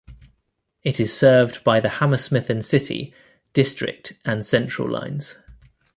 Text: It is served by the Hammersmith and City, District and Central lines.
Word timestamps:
It 0.81 0.99
is 0.99 1.15
served 1.15 1.63
by 1.63 1.79
the 1.79 1.87
Hammersmith 1.99 2.49
and 2.49 2.65
City, 2.65 3.13
District 3.53 4.13
and 4.25 4.43
Central 4.43 4.89
lines. 4.89 5.37